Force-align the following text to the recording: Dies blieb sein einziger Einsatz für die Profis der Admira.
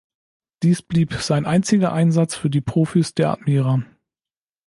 Dies 0.63 0.81
blieb 0.81 1.13
sein 1.13 1.45
einziger 1.45 1.93
Einsatz 1.93 2.33
für 2.35 2.49
die 2.49 2.59
Profis 2.61 3.13
der 3.13 3.29
Admira. 3.29 3.83